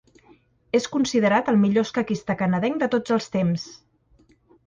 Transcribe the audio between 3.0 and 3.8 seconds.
els temps.